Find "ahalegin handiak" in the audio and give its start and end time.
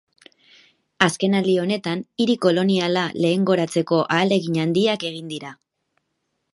4.17-5.09